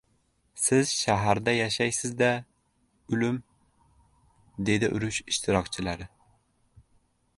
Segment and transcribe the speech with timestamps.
[0.61, 2.29] —Siz shaharda yashaysiz-da,
[3.17, 3.37] ulim,—
[4.71, 6.09] dedi urush ishtirokchilari.